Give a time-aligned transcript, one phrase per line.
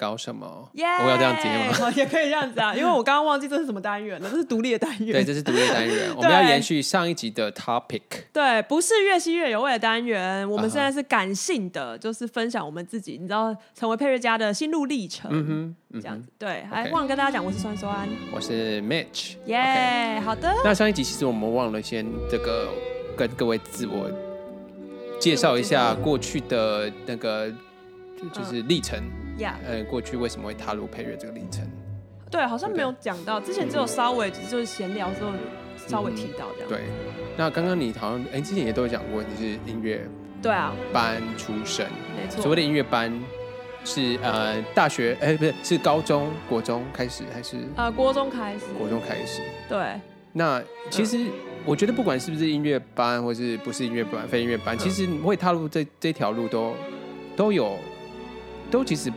[0.00, 0.66] 搞什么？
[0.72, 0.86] 耶！
[1.04, 1.44] 我要这样接
[1.82, 1.92] 吗？
[1.94, 5.12] 也可以这样子啊， 因为我刚刚忘记这是什么单元了，这是独立的单元。
[5.12, 8.00] 对，这是独立的单元， 我们要延续上一集的 topic。
[8.32, 15.30] 对，不是越吸越有味的单元，我们现在是感性的，就是分享我们自己，你知道，成为配乐家的心路历程。
[15.30, 16.26] 嗯哼，这样子。
[16.38, 19.34] 对，还忘了跟大家讲，我是酸酸，我是 Mitch。
[19.44, 20.50] 耶，好的。
[20.64, 22.68] 那上一集其实我们忘了先这个
[23.14, 24.10] 跟各位自我。
[25.20, 27.52] 介绍一下过去的那个
[28.28, 28.98] 就是历程，
[29.66, 31.66] 呃，过去为什么会踏入配乐这个历程？
[32.30, 35.30] 对，好像没有讲到，之前只有稍微就是闲聊时候
[35.86, 36.68] 稍微提到这样。
[36.68, 36.80] 对，
[37.36, 40.06] 那刚刚你好像哎，之前也都有讲过，你是音乐
[40.40, 42.42] 对啊班出身，没错。
[42.42, 43.12] 所谓的音乐班
[43.84, 48.66] 是呃大学哎不是是高中国中开始还是呃国中开始？
[48.78, 49.42] 国中开始。
[49.68, 50.00] 对，
[50.32, 51.26] 那其实。
[51.66, 56.74] 我觉得不管是不是音乐班，或是不是音乐班、非音乐班，其实会踏入这这条路都
[57.36, 57.78] 都有，
[58.70, 59.12] 都其实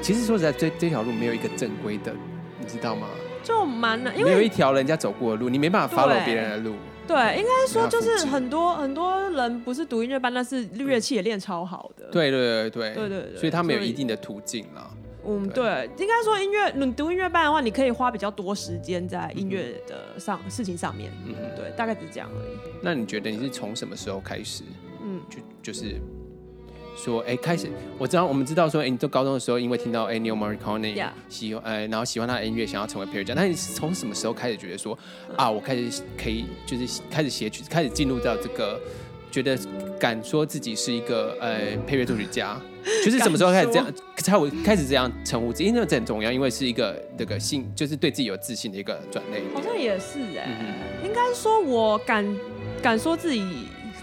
[0.00, 2.12] 其实说实在，这这条路没有一个正规的，
[2.58, 3.06] 你知道吗？
[3.44, 6.74] 就蛮难，因为没有一条人家走过的路，你没办法 follow 别人的路。
[7.06, 12.06] 对，应该说就是很多很多人不是读音乐班，但是乐器也练超好的。
[12.12, 14.88] 对对对对对对，所以他们有一定的途径啦。
[15.26, 21.12] 嗯，对，应该说音乐，你读音乐班的话，你可以花比较多时间在音乐的上事情上面。
[21.26, 22.56] 嗯，对，大概只是这样而已。
[22.80, 24.62] 那你觉得你是从什么时候开始？
[25.04, 26.00] 嗯，就就是
[26.96, 30.94] 说，哎，开始我知道，我们知道说，哎，你在高中的时候，因为听到 Ennio Morricone
[31.28, 33.34] 喜欢，哎，然后喜欢他的音乐，想要成为配乐家。
[33.34, 34.98] 那你是从什么时候开始觉得说，
[35.36, 38.80] 啊，我开始可以，就是开始写曲，开始进入到这个？
[39.30, 39.58] 觉得
[39.98, 42.60] 敢说自己是一个呃配乐作曲家，
[43.02, 43.86] 就是什么时候开始这样
[44.16, 45.64] 才我开始这样称呼自己？
[45.64, 49.42] 因为这很重要，因为是一个那个信，就是对自己有自信的一个转类。
[49.54, 52.38] 好像也是哎、欸，嗯、应该说我敢
[52.82, 53.42] 敢说自己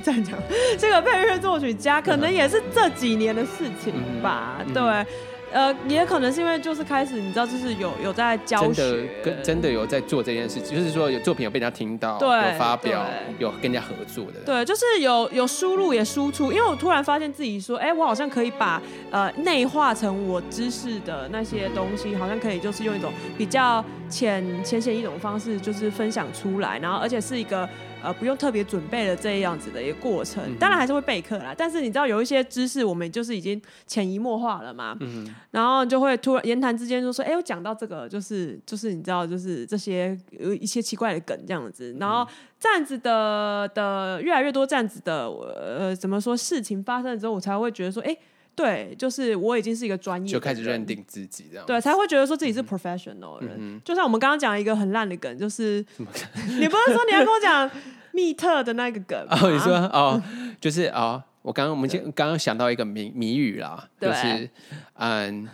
[0.04, 0.38] 这样讲，
[0.78, 5.06] 这个配乐作曲家可能也是这几年的事情吧，嗯、对。
[5.52, 13.04] 呃，也可能是因为就是开始，你知道，就是有有在教学，真的跟真的有在做这件事情，就是说有作品有被人家听到，对有发表，
[13.40, 14.42] 有跟人家合作的。
[14.46, 27.68] 对，就是有有输入也输出，因为我突然发现自己说，哎、欸，我好像可以把呃内化成我知识的那些东西，好像可以就是用一种比较浅浅显易懂的方式，就是分享出来，然后而且是一个。
[28.02, 31.54] 呃，不用特别准备的这样子的一个过程，当然还是会备课啦。
[31.58, 34.96] 但是你知道有一些知识，我们就是已经潜移默化了嘛。
[35.00, 35.36] 嗯。
[35.52, 42.26] 然后就会突然言谈之间就说：“哎，我讲到这个，就是就是你知道，就是这些有一些奇怪的梗这样子。”然后
[42.60, 48.18] 这样子的的越来越多这样子的呃，怎么说事情发生了之后，我才会觉得说：“哎。”
[48.56, 53.56] 对，就是我已经是一个专业，就开始认定自己这样，对，才会觉得说自己是 professional 的人。
[53.58, 57.72] 嗯、就像我们刚刚讲一个很烂的梗，就是你不是说你要跟我讲
[58.12, 60.22] 密特的那个梗哦，你说哦，
[60.60, 64.50] 就是哦，我刚刚我们先刚刚想到一个谜谜语啦，就是
[64.96, 65.48] 嗯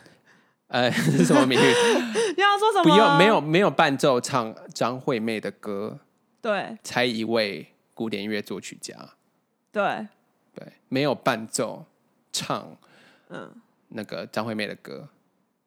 [0.69, 1.59] 呃 是什么谜语？
[1.59, 2.84] 你 要说什么？
[2.84, 6.00] 不用，没有没有伴奏唱张惠妹的歌，
[6.41, 8.95] 对，猜一位古典音乐作曲家，
[9.72, 10.07] 对
[10.55, 11.85] 对，没有伴奏
[12.31, 12.75] 唱。
[13.29, 13.51] 嗯，
[13.89, 15.07] 那个张惠妹的歌，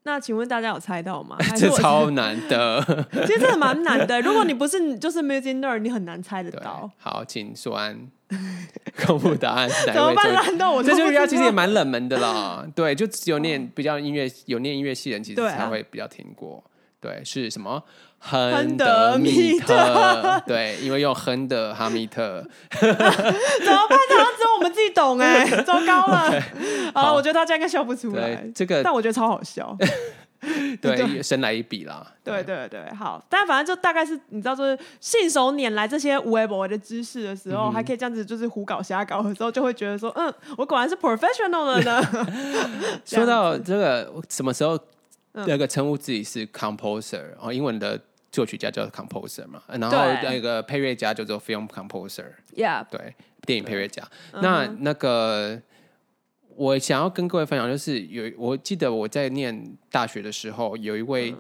[0.05, 1.37] 那请问大家有猜到吗？
[1.57, 2.83] 这超难的，
[3.27, 4.21] 其实真的蛮难的。
[4.23, 6.91] 如果你不是就是 music nerd，你很难猜得到。
[6.99, 7.99] 好，请说完
[9.07, 9.69] 公布答案。
[9.87, 10.33] 怎么办？
[10.33, 12.67] 难道我这就比较其实也蛮冷门的啦。
[12.75, 16.63] 对，就只有念比较音乐有念音乐系人，其实才会比较听过。
[17.01, 17.83] 对，是什么？
[18.21, 20.43] 亨德米特。
[20.45, 22.45] 对，因为用亨德哈密特。
[22.81, 23.07] 怎么办？
[23.07, 24.25] 好像只有
[24.59, 26.43] 我们自己懂哎， 糟糕了。
[26.93, 28.45] 好，我觉得他这样应该笑不出来。
[28.55, 29.77] 这个，但我觉得超好笑。
[30.81, 32.07] 对，神来一笔啦。
[32.23, 33.25] 对对对，好。
[33.29, 42.03] 但反正就大概是，你知道，就是信手拈来这些无为不为的知识的时候，还可以这样子，就是胡搞瞎搞的时候，就会觉得说，嗯，我果然是 professional 了呢。
[43.05, 44.79] 说到这个，什么时候？
[45.47, 53.15] 那个称呼自己是 composer，然后英文的作曲家叫 composer 嘛，然后那个配乐家叫做 film composer，Yeah，对，
[53.47, 54.07] 电影配乐家。
[54.35, 55.61] 那那个
[56.55, 61.35] 我想要跟各位分享，就是有我记得我在念大学的时候，有一位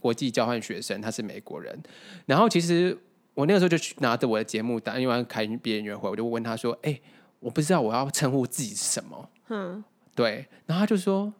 [0.00, 1.82] 国际交换学生，他是美国人。
[2.26, 2.96] 然后其实
[3.32, 7.00] 我那个时候就去拿着我的节目单，因为开毕业音乐会，我就问他说：“哎，
[7.40, 9.82] 我不知道我要称呼自己是什么。”嗯，
[10.14, 11.32] 对，然后他就说。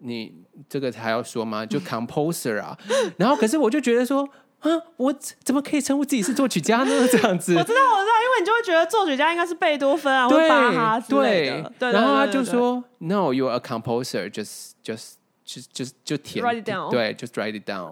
[0.00, 0.32] 你
[0.68, 1.64] 这个还要说吗？
[1.64, 2.76] 就 composer 啊，
[3.16, 4.28] 然后可是我就觉得说
[4.60, 5.14] 啊，我
[5.44, 7.08] 怎么可以称呼自己是作曲家呢？
[7.08, 11.72] 这样子， 我知道，我知道，因为你就会觉得作曲家应该是贝多芬啊，或巴哈之类的。
[11.78, 15.12] 对，然后他就说，No，you're a composer，just just
[15.46, 16.44] just just 就填，
[16.90, 17.90] 对，just write it down。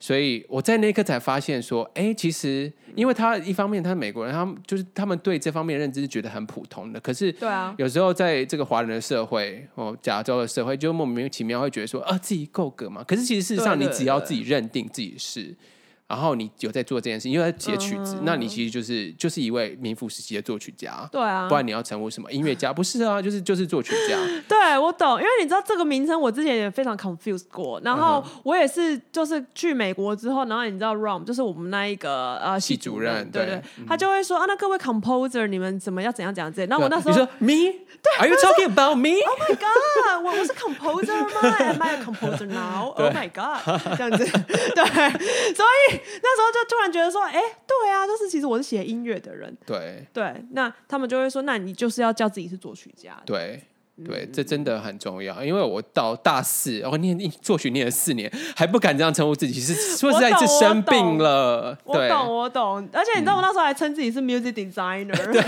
[0.00, 6.98] 所以我在那一刻才发现说，哎、欸，其实因为他一方面他是美国人，他们就是他们对这方面认知是觉得很普通的。
[6.98, 13.04] 可是，对啊，有时候在这个华人的社会哦，加州的社会，就莫名其妙会觉得说，啊，自己够格嘛。
[13.04, 15.54] 可是其实事实上，你只要自己认定自己是。
[16.10, 21.08] 然后你有在做这件事，因为写曲子，嗯，那你其实就是就是一位名副实实的作曲家。
[21.12, 22.72] 对啊，不然你要成为什么音乐家？
[22.72, 24.18] 不是啊，就是就是作曲家。
[24.48, 27.80] 对，我懂，因为你知道这个名称，我之前也非常 confused 过。
[27.84, 36.68] 然后我也是，就是去美国之后，然后你知道 Rom 就是我们那一个呃系主任，对他就会说啊，那各位 composer，你们怎么要怎样怎样这样？
[36.70, 37.72] 然后我那时候你说 me，
[38.02, 44.24] 对，Are you talking about me？Oh my god，我我是 composer 吗？Am I a composer now？Oh my god，这样子，
[44.74, 45.99] 对，所以。
[46.22, 50.06] 那时候就突然觉得说，哎、欸，对啊，就是其实我是写音乐的人，对。
[50.12, 53.62] 对，那他们就会说，那你就是要叫自己是作曲家，对
[54.04, 65.42] 对，这真的很重要，因为我到大四，然后念作曲念了四年，还不敢这样称呼自己，是说实在是生病了，我懂，我懂，我懂，而且你知道我那时候还称自己是 music designer， 对，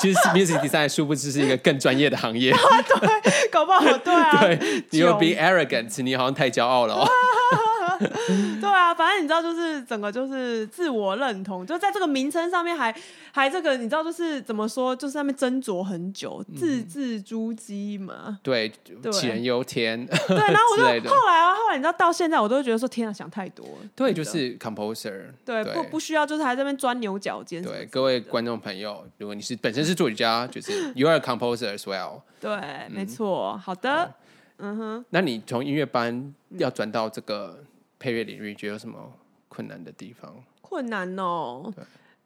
[0.00, 2.52] 其实 music designer 殊不知是一个更专业的行业，
[3.22, 7.06] 对，搞不好对啊， 对你又 be arrogant，你好像太骄傲了哦。
[8.60, 12.94] 对啊，反正你知道，就是整个就是自我认同，就在这个名称上面还
[13.32, 18.38] 还这个，你知道就是怎么说，就是上面斟酌很久，字字珠玑嘛。
[18.42, 18.72] 对，
[19.04, 20.04] 杞人忧天。
[20.06, 23.88] 对，然后我就 后来啊，后来你知道到现在，我都会觉得说，天啊，想太多了。
[23.94, 25.26] 对，就是 composer。
[25.44, 27.62] 对，不不需要，就是还在那边钻牛角尖。
[27.62, 32.20] 对，各位观众朋友，如果你是本身是作曲家，就是 you are a composer as well。
[32.40, 32.58] 对，
[32.88, 33.56] 没错。
[33.58, 34.12] 好的，
[34.58, 35.04] 嗯哼。
[35.10, 37.62] 那你从音乐班要转到这个。
[38.00, 39.12] 配乐领域，觉得有什么
[39.48, 40.34] 困难的地方？
[40.60, 41.72] 困难哦，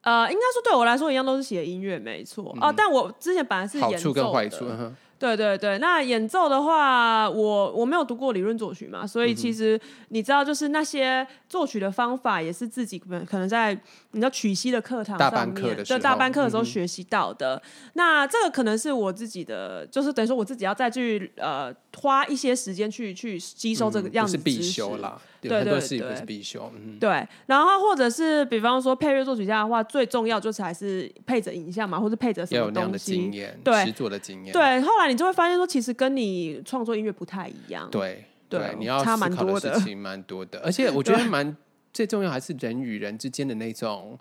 [0.00, 2.72] 呃，应该说对我来说一样都是写音乐，没错哦。
[2.74, 4.64] 但我之前本来是演奏的，好处跟坏处。
[4.66, 13.72] 嗯对对对，那演奏的话，我我没有读过理论作曲嘛，所以其实你知道，就是那些作曲的方法也是自己可能在
[14.10, 17.90] 你知道曲析的课堂上面，就大班课的时候学习到的、嗯。
[17.94, 24.50] 那这个可能是我自己的，就是等于说我自己要再去呃花一些时间去去吸收这个样子知识。
[24.50, 25.18] 嗯、是必修啦，
[25.48, 26.72] 对对对，很多事情不是必修。
[26.74, 27.26] 嗯，对。
[27.46, 34.52] 然后或者是比方说配乐作曲家的话，最重要就是还是配着影像嘛，或者配着什么东西，要有那样的经验，对，实作的经验。
[34.52, 37.88] 对，后来你就会发现说，其实跟你创作音乐不太一样。
[37.90, 41.56] 对对，对，你要思考的事情蛮多的，而且我觉得蛮
[41.92, 44.18] 最重要还是人与人之间的那种，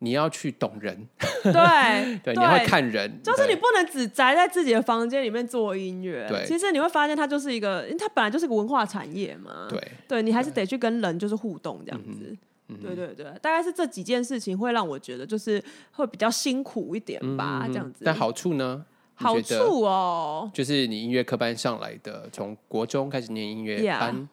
[0.00, 1.08] 你要去懂人。
[1.42, 1.52] 对
[2.22, 6.26] 对，你会看人，就是你不能只宅在自己的房间里面做音乐。
[6.28, 9.66] 对，其实你会发现它就是一个，因为它本来就是个文化产业嘛。
[9.68, 12.36] 对对，你还是得去跟人就是互动这样子。
[12.82, 15.62] 对对对，大概是这几件事情会让我觉得就是
[15.92, 18.02] 会比较辛苦一点吧，这样子。
[18.04, 18.84] 但好处呢？
[19.14, 24.14] 好处哦，就是你音乐科班上来的，从国中开始念音乐班。
[24.14, 24.26] Yeah.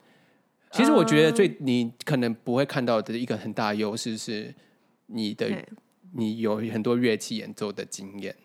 [0.72, 4.54] 其实我觉得最你可能不会看到的一个很大的优势是
[5.08, 5.50] 你的
[6.14, 8.36] 你有很多乐器演奏的经验。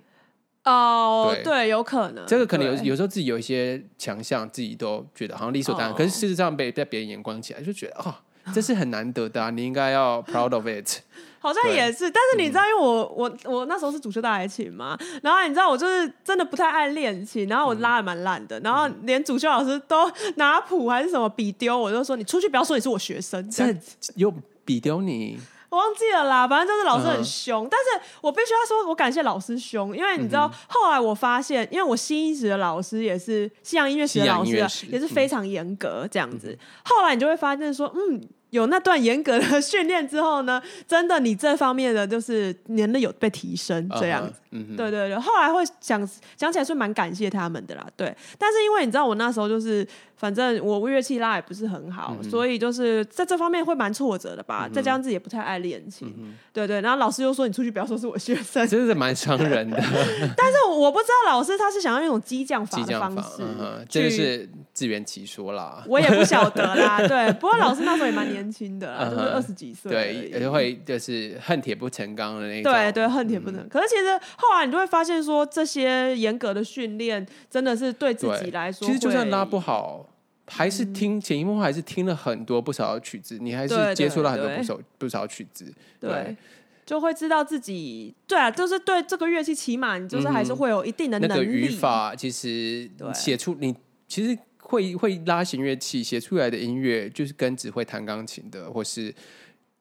[0.65, 2.27] 哦、oh，对，有可能。
[2.27, 5.97] 这个可能有有时候自己有一些强项，自己都觉得好像理所当然，oh.
[5.97, 8.15] 可是事实上被在别人眼光起来就觉得哦，
[8.53, 10.99] 这是很难得的啊，你应该要 proud of it。
[11.43, 23.75] 好像也是，但是你知道，因为我、嗯、我我那时候是主修大提琴嘛，然后你知道我就是真的不太爱练琴，然后我拉的蛮烂的，然后连主修老师都拿谱还是什么笔丢，我就说你出去不要说你是我学生，这
[24.17, 24.31] 又
[24.67, 38.21] 笔丢你，我忘记了啦，反正就是老师很凶，嗯、但是我必须要说，我感谢老师凶，因为你知道、嗯、后来我发现，因为我西音史的老师也是西洋音乐史的老师、啊，也是非常严格这样子、嗯，后来你就会发现说，嗯。
[38.51, 44.37] 有那段严格的训练之后呢， 真的你这方面的就是年龄有被提升这样子，uh -huh.
[44.53, 45.19] 嗯，对对对。
[45.19, 48.15] 后来会想想起来是蛮感谢他们的啦，对。
[48.39, 54.67] 但是因为你知道我那时候就是，反正我乐器拉也不是很好，嗯、所以就是在这方面会蛮挫折的吧。
[54.67, 56.81] 嗯、再加上自己也不太爱练琴、嗯，对对。
[56.81, 59.77] 然后老师又说你出去不要说是我学生，真的是蛮伤人的。
[60.37, 63.43] 但是我不知道老师他是想要用一种激将法的方式，
[63.89, 65.85] 这个是自圆其说啦。
[65.87, 67.33] 我也不晓得啦， 对。
[67.35, 72.73] 不过老师那时候也蛮年轻的，就是二十几岁，对，也会就是恨铁不成钢的那种。
[72.73, 73.69] 对对，恨铁不成、嗯。
[73.69, 80.07] 可是其实后来你就会发现说，这些严格的训练真的是对自己来说，其实就算拉不好。
[80.53, 86.37] 还是听潜移默化，还是听了很多不少的曲子，你还是接触了很多不少不少曲子，对，
[86.85, 91.33] 就会知道自己对啊，就是对这个乐器，起码你就是还是会有一定的能力。
[91.33, 93.73] 嗯、那个语法其实写出你
[94.09, 94.37] 其实
[94.71, 99.15] 会会拉弦乐器写出来的音乐，就是跟只会弹钢琴的或是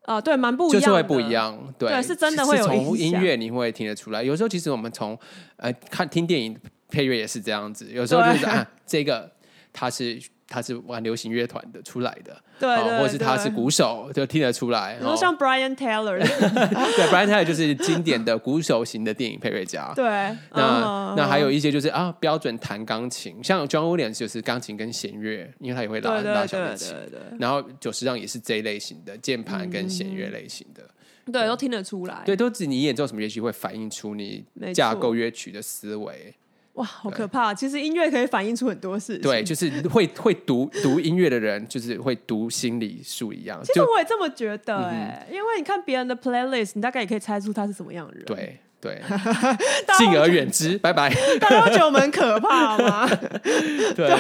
[0.04, 4.24] 啊、呃，对，蛮不一样，就是会不一样，对，对是真的会有从音乐你会听得出来。
[4.24, 5.18] 有时候其实我们从
[5.58, 6.58] 呃看听电影
[6.90, 9.32] 配乐也是这样子，有时候就是啊，这个
[9.72, 10.20] 它是。
[10.50, 14.98] 他是玩流行乐团的出来的，对，或者是他是鼓手，就听得出来。
[15.00, 19.94] 然后像 Brian Taylor， 对，Brian Taylor 就是经典的鼓手型的电影配乐家。
[19.96, 20.06] 对，
[20.52, 26.96] 那那还有一些就是啊，标准弹钢琴，像 John Williams 就是钢琴跟弦乐，因为他也会拉拉小提琴。
[27.40, 30.84] 然后久石让也是这一类型的键盘跟弦乐类型的。
[31.32, 32.24] 对，都听得出来。
[32.26, 36.34] 对，都指你演奏什么乐器会反映出你架构乐曲的思维。
[36.80, 37.54] 哇，好可怕！
[37.54, 39.22] 其实音乐可以反映出很多事情。
[39.22, 43.60] 对，就是会会读读音乐的人，就是会读心理书一样。
[43.66, 48.24] 其实我也这么觉得哎，因为你看别人的 playlist，你大概也可以猜出他是什么样的人。
[48.24, 49.02] 对对，
[50.00, 51.14] 敬而远之，拜拜。
[51.42, 53.06] 大家会觉得我们很可怕吗？
[53.94, 54.18] 对，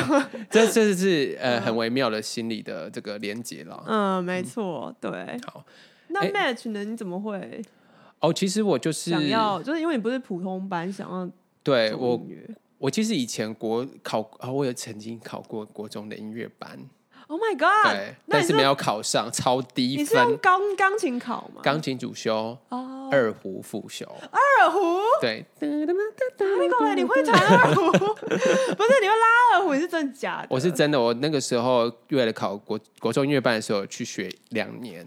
[0.50, 3.82] 这这是呃很微妙的心理的这个连接了。
[3.88, 5.12] 嗯，没错，对。
[5.46, 5.64] 好，
[6.10, 6.84] 那 match 呢？
[6.84, 7.62] 你怎么会？
[8.20, 11.30] 哦，其实我就是想要，就是因为你不是普通班，想要。
[11.64, 12.22] 对我，
[12.78, 16.80] 我其实以前国考啊，我有曾经考过国中的音乐班。
[17.28, 17.94] Oh my god！
[17.94, 20.04] 对，但是没有考上，超低分。
[20.04, 21.62] 你是用钢钢琴考吗？
[21.62, 22.58] 钢琴主修，
[23.12, 24.04] 二胡副修。
[24.32, 24.80] 二胡？
[25.22, 25.46] 对。
[25.60, 25.86] 你你
[27.04, 27.92] 会弹二胡？
[27.94, 29.76] 不是，你会拉二胡？
[29.76, 30.48] 你是真的假的？
[30.50, 31.00] 我是真的。
[31.00, 35.06] 我那个时候为了考国国中音乐班的时候，去学两年。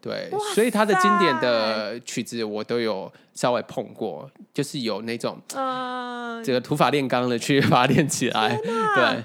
[0.00, 8.56] 对，所以他的经典的曲子我都有稍微碰过，就是有那种，呃，这个土法炼钢的去 把它练起来。
[8.56, 9.24] 对，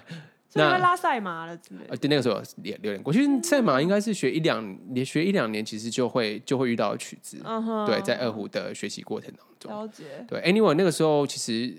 [0.54, 3.14] 那拉赛马了，对，那个时候也有点过。
[3.14, 7.38] 其实赛马应该是学一两，你学一两年，其实就会就会遇到曲子。
[7.86, 10.04] 对，在二胡的学习过程当中，了解。
[10.28, 11.76] 对，Anyway，那个时候其实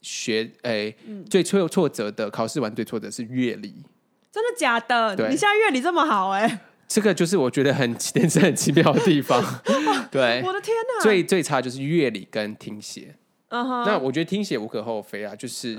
[0.00, 0.94] 学，哎，
[1.28, 3.74] 最最有挫折的考试完最挫折是乐理。
[4.30, 5.14] 真的假的？
[5.28, 6.60] 你现在乐理这么好，哎。
[6.92, 9.42] 这个就是我觉得很 人生很奇妙的地方，
[10.12, 13.14] 对，我的天哪，最最差就是乐理跟听写，
[13.48, 15.74] 那我觉得听写无可厚非啊，就是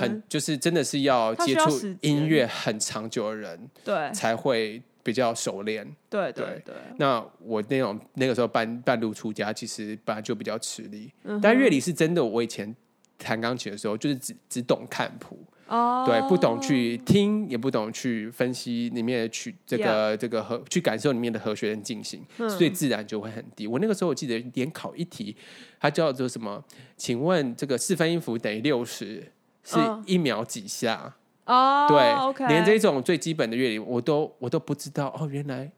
[0.00, 6.74] 很就是真的是要接触音乐很长久的人，对，才会比较熟练，对对对。
[6.96, 12.74] 那我那种那个时候半半路出家，其实本来就比较吃力，但乐理是真的，我以前
[13.16, 15.38] 弹钢琴的时候，就是只只懂看谱。
[15.68, 23.66] 哦，对，不懂去听，也不懂去分析里面的曲，这个这个和去感受里面的和弦的进行，所以自然就会很低。
[23.66, 25.36] 我那个时候我记得连考一题，
[25.78, 26.64] 它叫做什么？
[26.96, 29.30] 请问这个四分音符等于六十，
[29.62, 31.14] 是一秒几下？
[31.44, 35.70] 哦，对，连这种最基本的乐理我都我都不知道哦，原来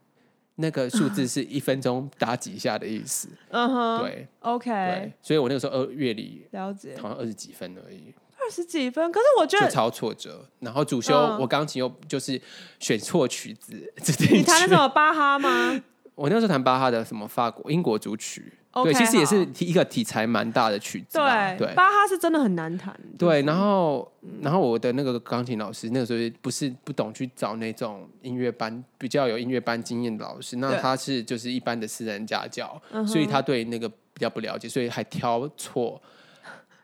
[0.57, 3.29] 那个数字是一分钟打几下的意思。
[3.51, 8.13] 嗯哼，对，OK，对，所以我那个时候二乐理了解，好像二十几分而已。
[8.51, 10.45] 十几分，可是我觉得就超挫折。
[10.59, 12.41] 然后主修我钢琴又就是
[12.79, 13.93] 选错曲子，
[14.33, 15.81] 你弹的什么巴哈吗？
[16.17, 18.53] 我那时候弹巴哈的什么法国英国组曲，
[18.85, 21.17] 对，其实也是一个题材蛮大的曲子。
[21.17, 22.95] 对，巴哈是真的很难弹。
[23.17, 35.99] 对，然后然后我的那个钢琴老师那个时候不是不懂去找那种音乐班比较有音乐班经验的老师，那他是就是一般的私人家教，所以他对那个比较不了解，所以还挑错。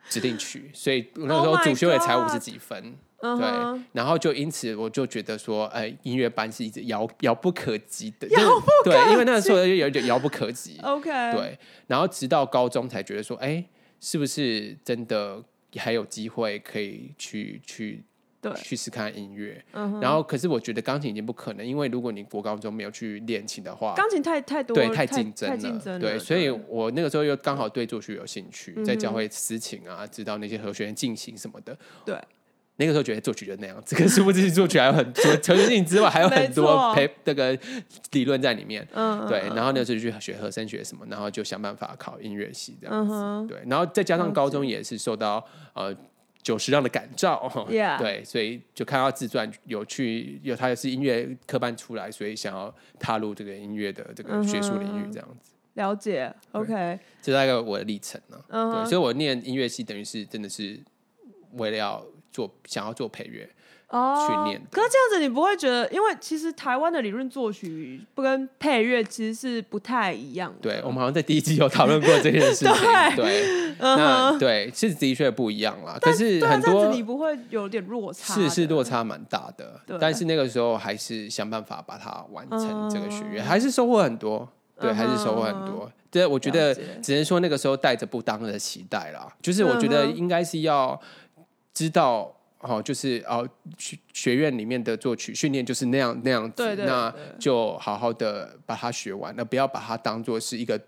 [0.09, 3.47] 指定曲，所以那时候主修也才五十几分，oh、对，
[3.93, 13.69] 然后就因此我就觉得说，哎、欸，音乐班是一直遥遥不可及的，遥不可及，对，因为那个时候就有点遥不可及， OK，对，然后直到高中才觉得说，哎、欸，
[14.01, 15.43] 是不是真的
[15.77, 18.05] 还有机会可以去去。
[18.41, 18.53] 对。
[18.55, 19.65] 去试看音乐，
[20.01, 32.17] 然后可是我觉得钢琴已经不可能，因为如果你国高中没有去练琴的话，钢琴太太多，对，太竞争了，对，所以我那个时候又刚好对作曲有兴趣，嗯、在教会私琴啊，知道那些和弦进行什么的，对，
[32.77, 37.59] 那个时候觉得作曲就那样子，可是不只是作曲还有很多，除了和弦之外还有很多陪那个
[38.13, 45.95] 理论在里面，嗯，对，然后那时候就去学和声学什么，然后就想办法考音乐系这样子，嗯、对，然后再加上高中也是受到呃。
[46.47, 47.53] 久石让的感召.
[47.99, 55.51] 对，所以就看到自传有去有他也是音乐科班出来，所以想要踏入这个音乐的这个学术领域，这样子。
[55.75, 58.41] 了解，OK，这大概我的历程呢。
[58.49, 58.75] Uh huh.
[58.75, 60.79] 对，所以我念音乐系等于是真的是
[61.55, 63.51] 为了要做，想要做配乐。
[63.89, 64.61] 哦，训练。
[64.71, 70.59] 可是这样子，你不会觉得，因为其实台湾的理论作曲不跟配乐其实是不太一样的。
[70.61, 72.73] 对，我们好像在第一季有讨论过这件事情。
[73.15, 75.97] 对，对，那对是的确不一样啦。
[76.01, 79.81] 可是很多你不会有点落差，是是落差蛮大的。
[80.01, 84.49] 但是那个时候还是想办法把它完成这个学业，还是收获很多。
[84.81, 85.91] 对，还是收获很多。
[86.11, 89.33] 对，我觉得只能说那个时候带着不当的期待啦。
[89.41, 91.01] 就是我觉得应该是要
[91.73, 92.33] 知道。
[92.67, 100.81] 哦，就是哦，学学院里面的作曲训练就是那样那样子，对对对，那就好好的把它学完，那不要把它当做是一个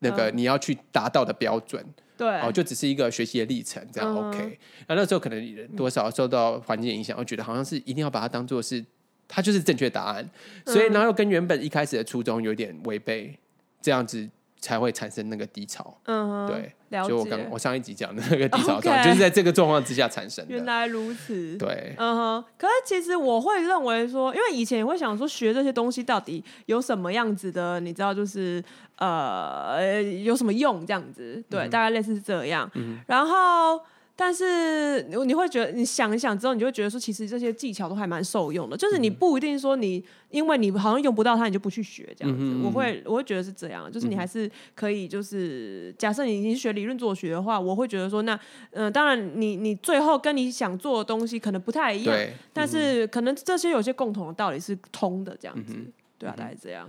[0.00, 1.84] 那个你要去达到的标准。
[2.16, 4.58] 对，哦，就只是一个学习的历程，这样 OK。
[4.88, 8.82] 那那时候可能多少受到环境影响，我觉得好像是一定要把它当做是，
[9.28, 10.26] 它就是正确答案，
[10.64, 13.38] 所以然后跟原本一开始的初衷有点违背，
[13.82, 14.26] 这样子。
[14.58, 16.72] 才会产生那个低潮，嗯，对，
[17.06, 20.54] 就我刚我上一集讲的那个低潮状态，就是在这个状况之下产生的。
[20.54, 22.44] 原来如此，对，嗯哼。
[22.58, 28.62] 可是其实我会认为说，因为以前也会想说，学这些东西到底有什么样子的，你知道，就是
[28.96, 32.70] 呃，有什么用这样子，对，嗯、大概类似是这样。
[32.74, 33.80] 嗯、然后。
[34.18, 38.74] 但是你会觉得，你想一想之后，你就会觉得说，其实这些技巧都还蛮受用的。
[38.74, 42.56] 就是你不一定说你，因为你好像用不到它，你就不去学这样子。
[42.64, 48.34] 我会我会觉得是这样，就是你还是可以，就是假设你已经学理论作学的话，我会觉得说，那
[48.70, 52.16] 嗯、呃，当然你你最后跟你想做的东西可能不太一样，
[52.54, 55.74] 但是可能这些有些共同的道理是通的这样子。
[55.76, 56.88] 嗯、对啊，大概这样。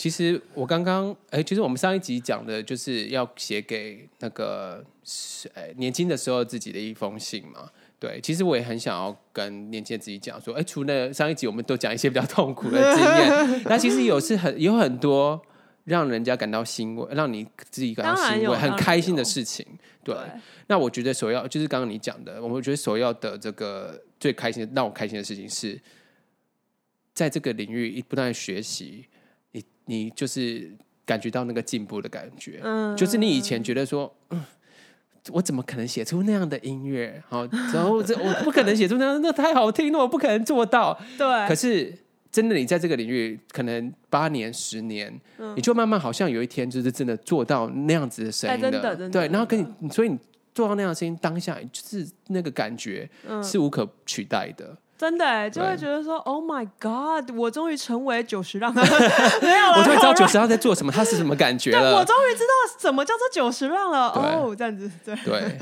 [0.00, 4.82] 其实我刚刚哎，其实我们上一集讲的就是要写给那个
[5.52, 7.68] 哎年轻的时候自己的一封信嘛。
[7.98, 15.38] 对，其实我也很想要跟年轻的自己讲说，哎，除了上一集我们都讲一些比较痛苦的经验， 那其实有是很有很多
[15.84, 19.66] 让人家感到欣慰，让你自己感到欣慰、很开心的事情。
[20.02, 20.24] 对，对
[20.68, 25.78] 那我觉得首要就是刚刚你讲的，我觉得首要的这个最开心的、让我开心的事情是，
[27.12, 29.04] 在这个领域不断的学习。
[29.90, 30.70] 你就是
[31.04, 34.40] 感觉到那个进步的感觉，嗯，就是你以前觉得说，嗯，
[35.32, 37.20] 我怎么可能写出那样的音乐？
[37.28, 37.44] 好，
[37.74, 40.96] 然后这我不可能写出那样，那太好听了，我不可能做到。
[41.18, 41.92] 对，可是
[42.30, 50.16] 真的，你在这个领域可能八年、十年，嗯，你就慢慢好像有一天就是真的做到那样子的声音了，对，然后跟你，所以你
[50.54, 53.10] 做到那样的声音，当下就是那个感觉
[53.42, 54.76] 是无可取代的。
[55.00, 57.34] 真的就会觉得说对，Oh my God！
[57.34, 59.78] 我终于成为九十让， 没有了。
[59.78, 61.96] 我终于知道九十让在做什么，他是什么感觉了。
[61.96, 64.08] 我终于知道什么叫做九十让了。
[64.08, 65.58] 哦对，oh, 这样子，对对。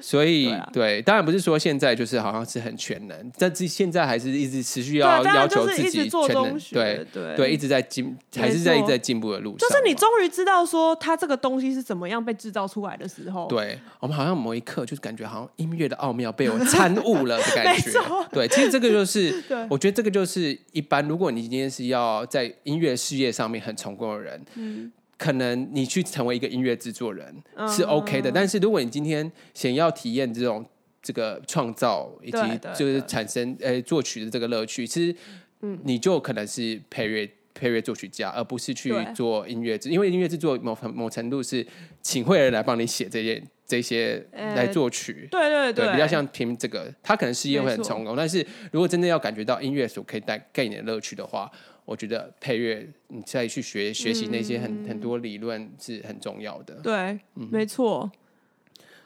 [0.00, 6.58] 所以 对，啊、对，当然不是说现在就是好像是很全能，但是现在还是一直持续要要求自己全能。
[6.72, 9.68] 对对对，一直在进，还是在一直在进步的路上。
[9.68, 13.46] 就是你终于知道说，它这个东西是怎么样被制造出来的时候。
[13.48, 17.90] 对，我们好像某一刻就是感觉好像音乐的奥妙被我参悟了的感觉。
[18.32, 21.06] 对，其实这个就是， 对我觉得这个就是一般。
[21.06, 27.34] 如果你今天是要在音乐事业上面很成功的人，嗯，可能你去成为一个音乐制作人
[27.68, 28.30] 是 OK 的。
[28.30, 30.64] 嗯、但是如果你今天想要体验这种
[31.02, 32.38] 这个创造以及
[32.74, 35.16] 就是产生呃作曲的这个乐趣，其实
[35.62, 39.88] 嗯，你就可能是配乐配乐作曲家，而不是去做音乐制。
[39.90, 41.66] 因为音乐制作某某程度是
[42.02, 43.42] 请会的人来帮你写这些。
[43.66, 51.50] 这些来作曲，对对对，比较像听这个，他可能事业会很成功，但是如果真的要感觉到音乐所可以带给你的乐趣的话，
[51.86, 56.74] 我觉得配乐你再去学学习那些很很多理论是很重要的。
[56.82, 58.10] 对，没错。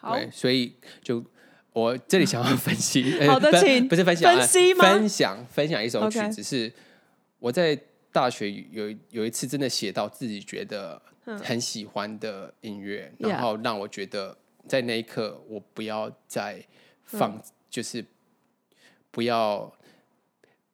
[0.03, 1.25] 对，所以就
[1.73, 4.85] 我这里想要分析， 好的，请不是分享，分析吗？
[4.85, 6.73] 分享分享一首曲子，是
[7.39, 7.79] 我在
[8.11, 11.01] 大学有有一次真的写到自己觉得
[11.45, 14.37] 很喜欢的音乐，然后让我觉得。
[14.69, 16.63] 在那一刻，我不要再
[17.05, 18.05] 放，嗯、就是
[19.11, 19.73] 不要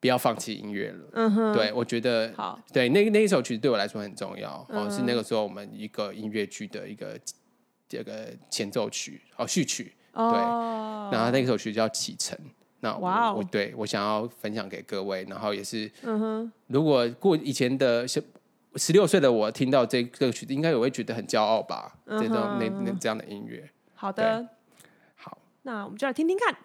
[0.01, 1.09] 不要放弃音乐了。
[1.13, 4.67] 嗯哼，对我觉得好，对那那一首曲子对我来说很重要。
[4.69, 7.19] 嗯、哦，是那个时候我们一个音乐剧的一个
[7.89, 9.95] 这个前奏曲哦序曲。
[10.13, 10.31] 哦、
[11.11, 12.39] 对，然后那首曲叫《启程》。
[12.79, 18.07] 那我，哇哦、我对我想要分享给各位，然后也是，嗯哼，如果过以前的
[18.77, 21.99] 十六岁的我听到这个曲子，应该也会觉得很骄傲吧？
[22.05, 23.69] 嗯、这种那那这样的音乐。
[23.95, 24.49] 好的。
[25.17, 25.39] 好。
[25.63, 26.57] 那我们就来听听看。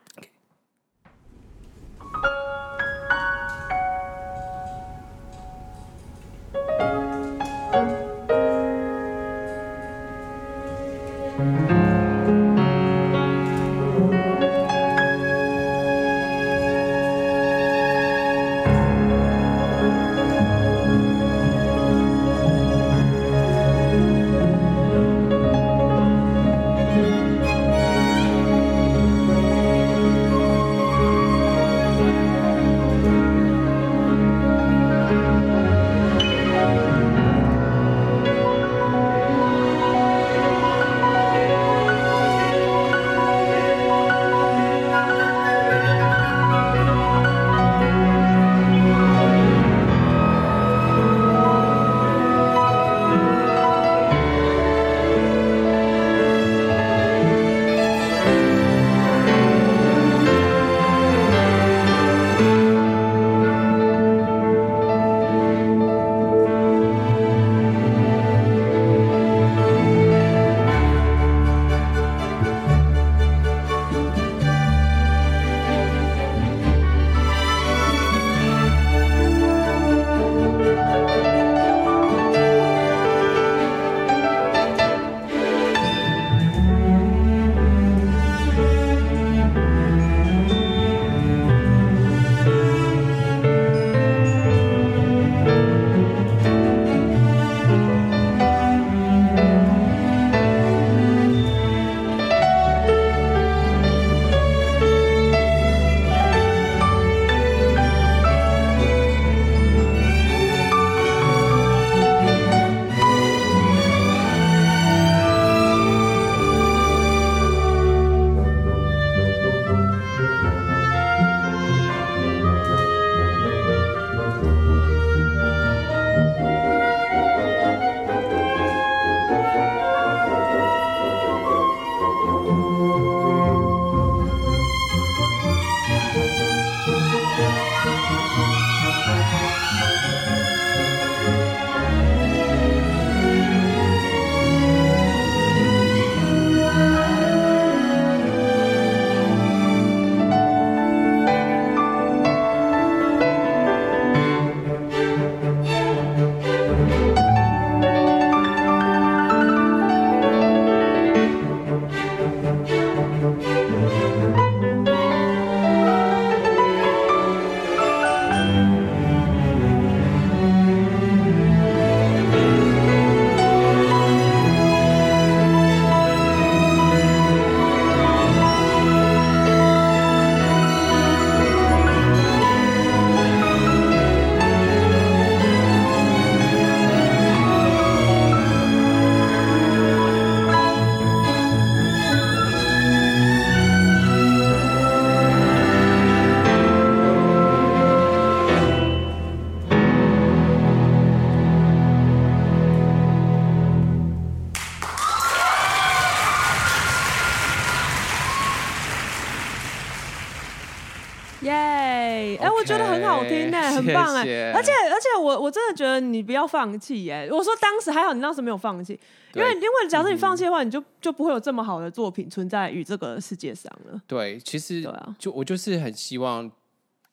[214.21, 217.27] 而且而且我我真的觉得你不要放弃哎。
[217.32, 218.99] 我说当时还好，你当时没有放弃，
[219.34, 224.01] 因为因为假设你放弃的话，你就就不会有这么好的作品存在于这个世界上了。
[224.08, 226.51] 对，其实对啊，就我就是很希望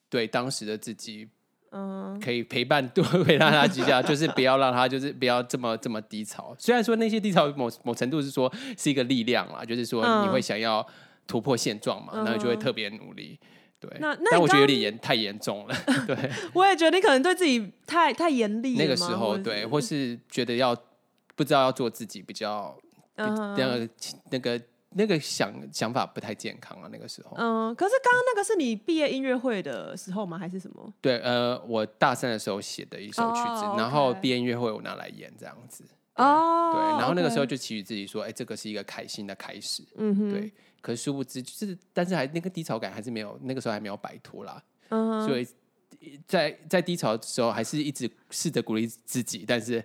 [0.08, 1.28] 对当时的自己。
[1.72, 6.54] 嗯，可以陪伴，多陪伴他几下， 就是不要让他，就是不要这么这么低潮。
[6.58, 10.86] 虽然说那些低潮某某程度是说是一个力量啦，就是说你会想要
[11.26, 13.38] 突破现状嘛，然后、就会特别努力。
[13.88, 15.74] 对，那那但我觉得有点严，太严重了。
[16.06, 16.16] 对，
[16.52, 18.74] 我也觉得你可能对自己太太严厉。
[18.76, 20.76] 那个时候，对，或是觉得要
[21.34, 22.76] 不知道要做自己比较，
[23.16, 23.88] 那个
[24.30, 24.60] 那个。
[24.98, 27.36] 那个想想法不太健康啊，那个时候。
[27.36, 30.38] 嗯，可是刚刚那个是你毕业音乐会的时候吗？
[30.38, 30.90] 还是什么？
[31.02, 35.84] 对，呃，我大三的时候写的一首曲子，然后毕业音乐会我拿来演这样子。
[36.16, 36.72] 哦。
[36.74, 39.82] 对，然后那个时候就期许自己说，哎，这个是一个开心的开始。
[39.96, 40.30] 嗯哼。
[40.30, 44.62] 对，可是殊不知，就是但是还那个低潮感还是没有，那个时候还没有摆脱啦。
[44.90, 45.26] 嗯。
[45.26, 45.46] 所以
[46.26, 49.84] 在在低潮的时候，还是一直试着鼓励自己，但是。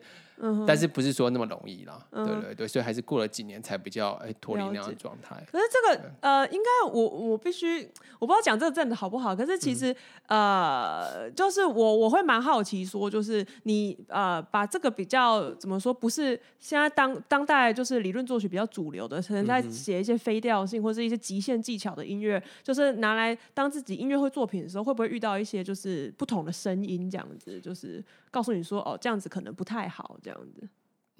[0.65, 2.05] 但是不是说那么容易啦？
[2.11, 5.35] 嗯、对对对，所以还是过了几年才比较哎脱离那样的状态。
[5.51, 7.87] 可是这个对呃，应该我我必须
[8.19, 9.35] 我不知道讲这个真的好不好。
[9.35, 9.91] 可是其实、
[10.27, 27.59] 嗯、呃，就是我我会蛮好奇说，就是你呃把这个比较怎么说，不是现在当当代就是理论作曲比较主流的，可能在写一些非调性或是一些极限技巧的音乐，就是拿来当自己音乐会作品的时候，会不会遇到一些就是不同的声音这样子？
[27.61, 30.39] 就是告诉你说哦，这样子可能不太好这样。
[30.55, 30.67] 子，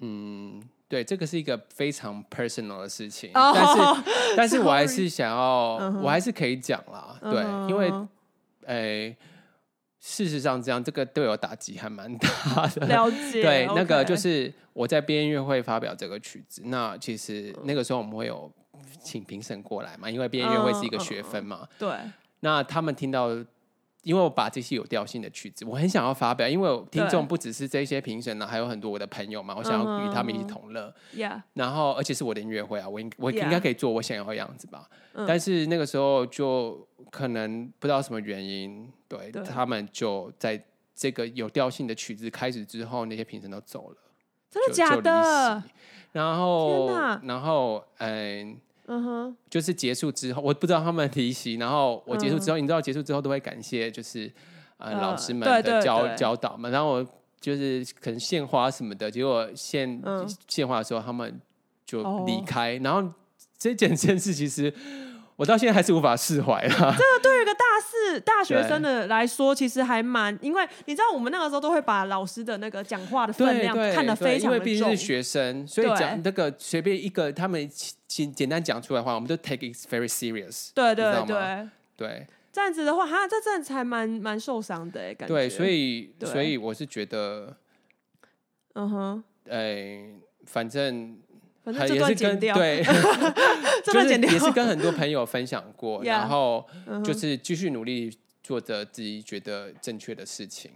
[0.00, 4.02] 嗯，对，这个是一个非常 personal 的事情，oh, 但是，
[4.36, 6.00] 但是我还是想要，uh huh.
[6.00, 7.68] 我还是可以讲啦，对，uh huh.
[7.68, 7.90] 因为，
[8.64, 9.16] 哎、欸，
[10.00, 12.86] 事实上，这样这个对我打击还蛮大的。
[12.86, 18.50] 了解， 对那个就是我在毕业音乐会发表这个曲子，那其实那个时候我们会有
[19.04, 21.78] 请评审过来嘛，因为毕业音乐会是一个学分嘛，uh.
[21.78, 23.28] 对，那他们听到。
[24.02, 30.92] 因为我把这些有调性的曲子，我很想要发表，因为我听众不只是这些评审呢，还有很多我的朋友嘛，我想要与他们一起同乐。
[31.14, 31.40] Yeah.
[31.54, 34.88] 然后，而且是我的音乐会啊，我应我应该可以做我想要的样子吧。
[35.26, 40.62] 但是那个时候就可能不知道什么原因，对，对他们就在
[40.94, 43.96] 这个有调性的曲子开始之后，那些评审都走了，
[44.50, 45.62] 真的假的？
[46.12, 46.88] 然后，
[47.22, 48.58] 然后，嗯。
[48.92, 54.30] 嗯哼，就是结束之后，我不知道他们提醒，然后我结束之后，你知道结束之后都会感谢，就是
[54.76, 57.06] 呃老师们的教教导嘛，然后我
[57.40, 59.98] 就是可能献花什么的，结果献
[60.46, 61.40] 献花的时候他们
[61.86, 63.10] 就离开，然后
[63.56, 64.72] 这件件事其实
[65.36, 66.68] 我到现在还是无法释怀了。
[66.70, 77.68] 这个对于一个大四大学生的来说，其实还蛮，因为你知道我们那个时候都会把老师的那个讲话的分量看得非常的重，因为毕竟是学生，所以讲那个随便一个他们。
[78.12, 80.68] 简简单讲出来的话，我们都 take it very serious。
[80.74, 85.34] 对对对对，这样子的话，哈，这阵子还蛮蛮受伤的哎，感觉。
[85.34, 87.56] 对，所以所以我是觉得，
[88.74, 90.10] 嗯哼，哎，
[90.44, 91.16] 反正
[91.64, 92.82] 反正也是跟对，
[93.84, 96.66] 就是也是跟很多朋友分享过， 然后
[97.04, 100.70] 就是继续努力做着自己觉得正确的事情。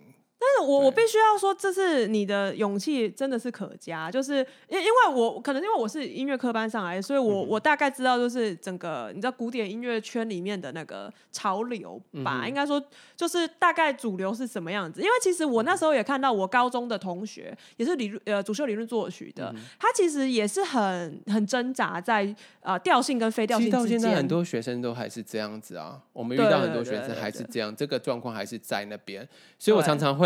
[0.62, 4.11] 我我必须要说，这是你的勇气，真的是可嘉。
[4.11, 12.40] 就是因因为我可能因为我是音乐科班上来，所以我我大概知道，就是整个你知道古典音乐圈里面的那个潮流吧。
[12.42, 12.83] 嗯、应该说，
[13.16, 15.01] 就是大概主流是什么样子。
[15.01, 23.81] 因为其实我那时候也看到，我高中的同学也是理论呃主修理论作曲的，嗯、他其实也是很很挣扎在呃调性跟非调性之间。
[23.81, 29.27] 到现在很多学生都还是这样子啊，我们遇到很多学生还是这样，这个状况还是在那边，
[29.59, 30.25] 所以我常常会。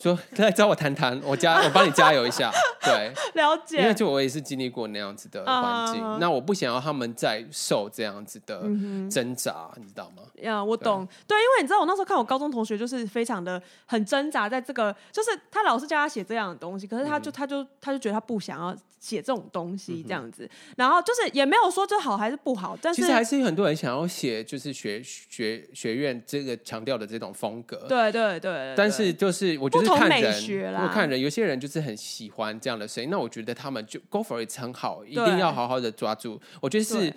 [0.00, 2.50] 说来找我谈谈，我加我帮你加油一下，
[2.82, 3.78] 对， 了解。
[3.78, 8.62] 因为就我也是经历过那样子的环境，那我不想要他们再受这样子的
[9.10, 10.22] 挣扎，你知道吗？
[10.42, 11.06] 呀，我懂。
[11.26, 28.74] 对，因为你知道，我那时候看我高中同学，就是非常的很挣扎，在这个，就是他老师叫他写这样的东西，可是他就他就他就觉得他不想要写这种东西这样子，然后就是也没有说这好还是不好，但是其实还是有很多人想要写，就是学学学院这个强调的这种风格，对对对。
[28.76, 29.58] 但是就是。
[29.64, 33.08] 我觉得看人，我看人，有些人就是很喜欢这样的声音。
[33.08, 36.38] 那我觉得他们就 go for it 很好，一定要好好的抓住。
[36.60, 37.14] 我觉得是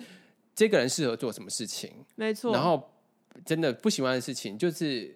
[0.54, 2.52] 这个人适合做什么事情，没错。
[2.52, 2.90] 然后
[3.44, 5.14] 真的不喜欢的事情，就是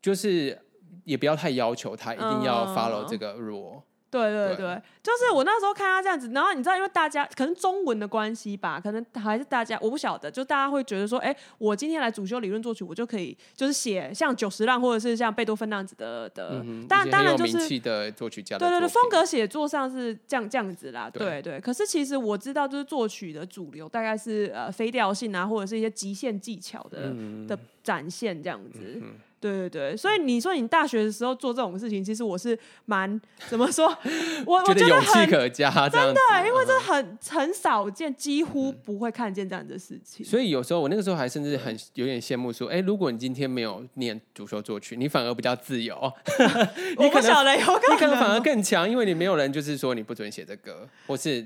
[0.00, 0.58] 就是
[1.04, 3.82] 也不要太要求他一定要 follow 这个 rule。
[4.10, 21.60] 对对对，对就是我那时候看他这样子，然后你知道，因为大家可能中文的关系吧，可能还是大家我不晓得，就大家会觉得说，哎，我今天来主修理论作曲，我就可以就是写像九十浪或者是像贝多芬那样子的的，嗯、当然当然就是的作曲家的，对对对，风格写作上是这样这样子啦，对对，对。
[21.60, 28.98] 可是其实我知道，就是作曲的主流大概是呃非调性啊，或者是一些极限技巧的、嗯、的展现这样子。
[29.00, 33.86] 嗯对对对，所以你说你大学的时候做这种事情，其实我是蛮怎么说？
[34.44, 40.24] 我我觉得勇气可嘉，真的，因为这很很少见，几乎不会看见这样的事情。
[40.26, 46.12] 所以有时候我那个时候还甚至很有点羡慕说，哎，如果你今天没有念主修作曲，你反而比较自由。
[46.98, 51.40] 你可能有可能，你可能反而更强，因为你没有人就是说你不准写这歌，或是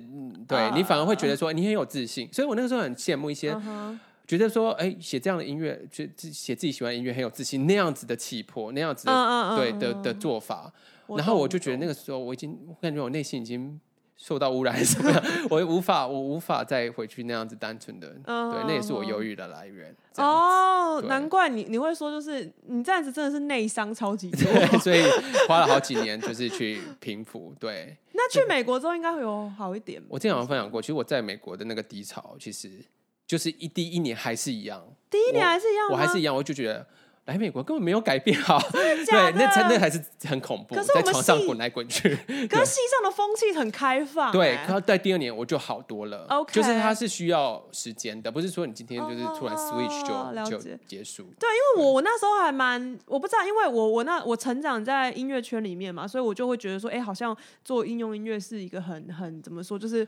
[0.48, 2.28] 对你反而会觉得说你很有自信。
[2.32, 3.56] 所以我那个时候很羡慕一些。
[4.26, 10.72] 觉得说，哎，写这样的音乐，就写自己喜欢的音乐很有自信，那样子的气魄，那样子的嗯嗯嗯对的的做法，
[11.08, 13.78] 然后我就觉得那个时候我已经，我感觉我内心已经
[14.16, 19.94] 受到污染，什么样， 我无法，我无法再回去那样子单纯的，对，那也是我忧郁的来源。
[20.16, 25.02] 哦，难怪你你会说，就是你这样子真的是内伤超级多，对， 所以
[25.46, 27.54] 花了好几年就是去平复。
[27.60, 30.02] 对，那去美国之后应该会有好一点。
[30.08, 32.70] 我之前好像分享过，其实我在美国的那个低潮，其实。
[33.34, 36.86] 就是一第一年还是一样，第一年还是一样，我还是一样，我就觉得
[37.24, 42.14] 来美国根本没有改变好， 对，那才那还是很恐怖，在床上滚来滚去。
[42.48, 44.52] 可是西上的风气很开放，对。
[44.52, 51.24] 然后在第二年我就好多了，OK，就是它是需要时间的，不是说你今天就是突然 switch 就就结束。
[51.40, 60.06] 对，因为我我那时候还蛮，我不知道，因为我我那我成长在音乐圈里面嘛，所以我就会觉得说，哎，好像做应用音乐是一个很很怎么说，就是。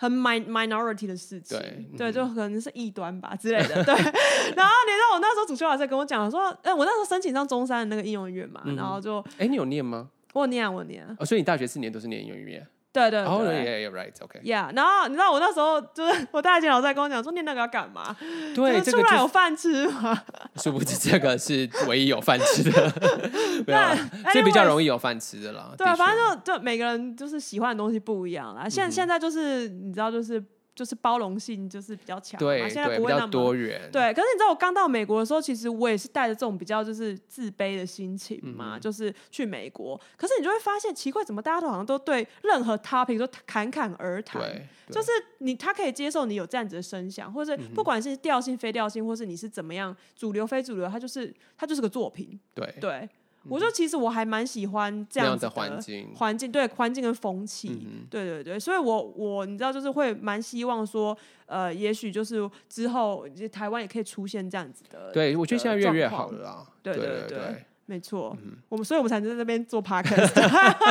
[0.00, 1.58] 很 min minority 的事情，
[1.96, 3.94] 对，就可能是异端吧之类的，对。
[4.54, 10.08] 然后你知道我那时候主修老师跟我讲说，哎、欸，我那时候申请上中山的那个应用音乐嘛，嗯、然后就，哎、欸，你有念吗？
[10.34, 11.04] 我有念，我有念。
[11.18, 12.64] 哦，所以你大学四年都是念应用音乐。
[12.90, 14.74] 对对对，Oh yeah, right，OK，Yeah。
[14.74, 18.16] 然后你知道我那时候就是 我大姐老在跟我讲说，念那个要干嘛？
[18.54, 20.20] 对，出来有饭吃嘛。
[20.56, 22.90] 殊不知这个是唯一有饭吃的，
[23.66, 23.98] 对，
[24.32, 25.72] 这比较容易有饭吃的啦。
[25.76, 28.68] 对，反正就就每个人就是喜欢的东西不一样啦。
[28.68, 30.42] 现现在就是你知道就是。
[30.78, 33.90] 就是包容性就是比较强，对，现在不会那么多元。
[33.90, 40.00] 对，可是你知道我刚到美国的时候，其实我也是带着这种比较就是自卑的心情嘛，嗯、就是去美国。
[40.16, 44.40] 可是你就会发现奇怪，怎么大家都好像都对任何 topic 都侃侃而谈，
[44.88, 52.38] 就是你他可以接受你有这样子的声响，或者是不管是调性非调性，或是你是怎么样主流非主流，他就是他就是个作品。
[52.54, 53.08] 对对。
[53.48, 65.10] 我说，其实我还蛮喜欢这样子的环境，环境对环境跟风气，嗯、对对对，所以我我你知道，就是会蛮希望说，呃，也许就是之后台湾也可以出现这样子的。
[65.12, 66.66] 对，我觉得现在越来越好了啦。
[66.82, 67.08] 对对对。
[67.08, 68.36] 对对对没错，
[68.68, 70.30] 我们所以，我们才能在这边做 podcast。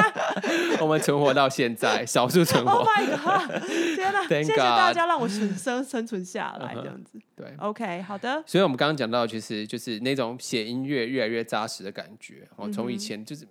[0.81, 2.71] 我们存活到现在，少数存活。
[2.71, 3.63] Oh my god！
[3.95, 7.19] 天哪， 谢谢大家让我生生生存下来，这样子。
[7.35, 8.41] 对，OK，好的。
[8.47, 12.47] 所以，我们刚刚讲到，其实就是那种写音乐越来越扎实的感觉。
[12.55, 13.47] 哦，从以前就是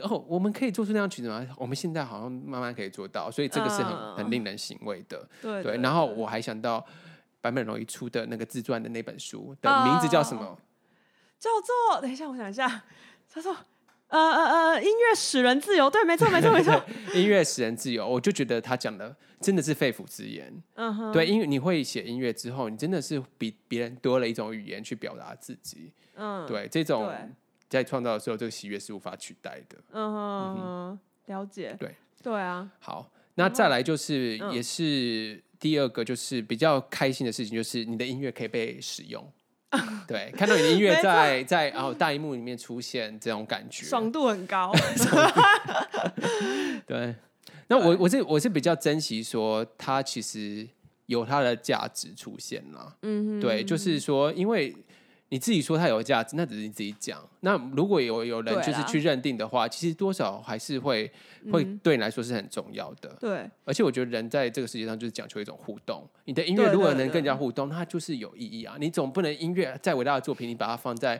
[0.00, 1.44] 哦，我们可以做出那样曲子吗？
[1.56, 5.28] 我们现在好像慢慢可以做到，所以这个是很很令人欣慰的。
[5.40, 5.76] 对对。
[5.78, 6.86] 然后我还想到
[7.40, 10.56] 坂本龙一出的那个自传的那本书的名字叫什么？
[11.42, 12.84] 叫做等一下，我想一下，
[13.28, 13.52] 他说
[14.06, 15.90] 呃呃呃，音乐使人自由。
[15.90, 16.80] 对，没错， 没错，没错。
[17.14, 20.62] 音乐使人自由，我就觉得他讲的真的是肺腑之言。
[20.74, 25.92] 嗯哼，对，因为你会写音乐之后，你真的是比别人多了一种语言去表达自己。
[26.14, 27.12] 嗯，对，这种
[27.68, 29.78] 在创造的时候，这个喜悦是无法取代的。
[29.90, 31.74] 嗯哼，了解。
[31.80, 32.70] 对，对啊。
[32.78, 39.26] 好，那再来就是，也是第二个，就是比较开心的事情，就是你的音乐可以被使用。
[40.06, 44.72] 对，看到你的音乐在在然后大荧幕里面出现，这种感觉爽度很高。
[46.86, 47.14] 对，
[47.68, 50.68] 那我我是我是比较珍惜说，它其实
[51.06, 52.96] 有它的价值出现了。
[53.02, 54.76] 嗯，对，就是说，因为。
[55.32, 57.18] 你自己说它有价值，那只是你自己讲。
[57.40, 61.10] 那如果有有人就是去认定的话，其实多少还是会
[61.50, 63.16] 会对你来说是很重要的。
[63.18, 66.06] 对，而且我觉得人在这个世界上就是讲求一种互动。
[66.26, 68.76] 你的音乐如果能更加互动，它就是有意义啊！
[68.78, 71.18] 你总不能音乐再伟大的作品，你把它放在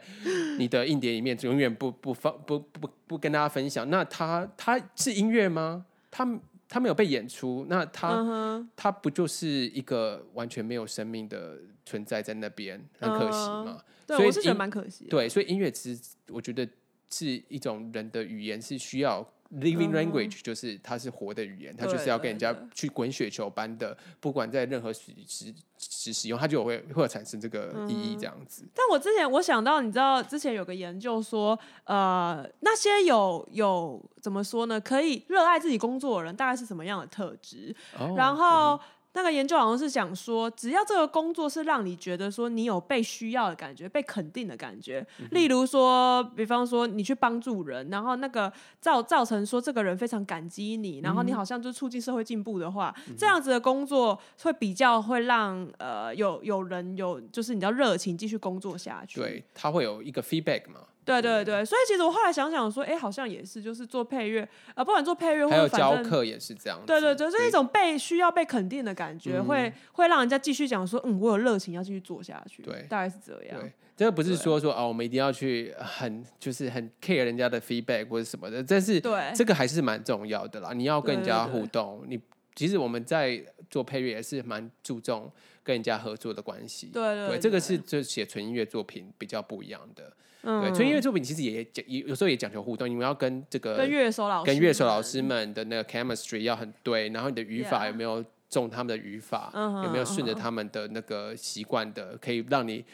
[0.58, 5.86] 你的硬碟里面，永远不不放不不不跟大家分享，那它它是音乐吗？
[6.10, 8.66] 它它没有被演出，那它、uh huh.
[8.76, 14.16] 它不就是一个完全没有生命的存在在那边，很可惜嘛？Uh.
[14.16, 15.06] 对，我是觉得蛮可惜。
[15.06, 16.68] 对，所以音乐其实我觉得
[17.10, 28.64] 是一种人的语言，是需要 living language 就是它是活的语言，它就是要跟人家去滚雪球般的，不管在任何时时时使用，它就会会产生这个意义这样子。
[28.74, 34.80] 但我之前我想到，你知道之前有个研究说，呃，那些有有怎么说呢？
[34.80, 37.74] 可以热爱自己工作的人，大概是什么样的特质？
[37.98, 38.76] 哦、然后。
[38.76, 38.80] 嗯
[39.14, 59.20] 那个研究好像是讲说，只要这个工作是让你觉得说你有被需要的感觉、被肯定的感觉，嗯、例如说，比方说你去帮助人，然后那个造造成说这个人非常感激你，然后你好像就促进社会进步的话，嗯、这样子的工作会比较会让呃有有人有就是你知道热情继续工作下去。
[59.20, 60.80] 对，他会有一个 feedback 嘛。
[61.04, 66.78] 对对对，所以其实我后来想想说，哎，好像也是，就是做配乐，呃，不管做配乐或者教课也是这样。
[66.86, 72.62] 对对对，就是一种被需要被肯定的感觉，会、嗯、会让人家继续讲说，嗯，我有热情要继续做下去。
[72.62, 73.60] 对，大概是这样。
[73.60, 80.72] 对，这个不是说说哦，我们一定要去很就是很 care 人家的 feedback 或者什么的，但是对这个还是蛮重要的啦。
[80.72, 82.22] 你要跟人家互动，对对对，你
[82.54, 85.30] 其实我们在做配乐也是蛮注重
[85.62, 86.88] 跟人家合作的关系。
[86.88, 90.12] 对对，对，对，这个是就写纯音乐作品比较不一样的。
[90.42, 99.84] 嗯、对，纯音乐作品其实也讲，有有时候也讲求互动，你们要跟这个跟乐手老师跟乐手老师们的那个 chemistry 要很对，然后你的语法有没有中他们的语法，yeah.
[99.84, 102.84] 有没有顺着他们的那个习惯的，可以让你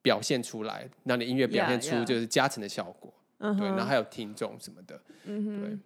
[0.00, 3.12] 表现出来，让你音乐表现出就是加成的效果。
[3.38, 3.58] Yeah, yeah.
[3.58, 5.78] 对，然后还有听众什么的，嗯哼，对，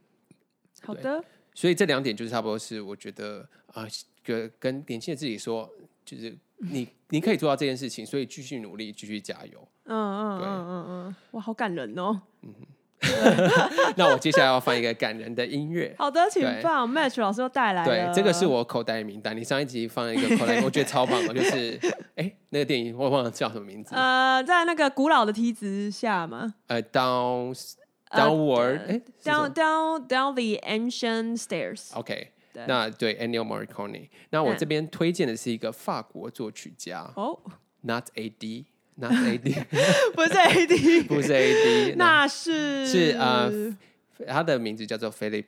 [0.86, 1.24] 好的。
[1.54, 3.86] 所以这两点就是差不多是我觉得啊，
[4.24, 5.70] 跟、呃、跟年轻的自己说，
[6.04, 6.38] 就是。
[6.64, 9.66] 你你可以做到这件事情，所以继续努力，继续加油。
[9.84, 12.22] 嗯嗯嗯嗯嗯，哇，好感人哦。
[12.42, 12.54] 嗯，
[13.98, 15.92] 那我接下来要放一个感人的音乐。
[15.98, 16.88] 好的，请放。
[16.88, 17.84] Match 老师又带来了。
[17.84, 19.36] 对，这个是我口袋名单。
[19.36, 21.76] 你上一集放一个口袋，我觉得超棒的，就是
[22.14, 23.96] 哎、欸，那个电影我忘了叫什么名字。
[23.96, 26.54] 呃，在那个古老的梯子下吗？
[26.68, 27.52] 呃，down
[28.12, 31.92] downward，哎、欸、，down down down the ancient stairs。
[31.94, 32.28] OK。
[32.66, 37.38] 那对 Ennio Morricone，那我这边推荐的是一个法国作曲家哦
[37.82, 39.54] ，Not A.D.，Not A.D.
[40.14, 41.02] 不是 A.D.
[41.04, 41.94] 不是 A.D.
[41.96, 43.50] 那是是呃，
[44.26, 45.46] 他的名字叫做 Philip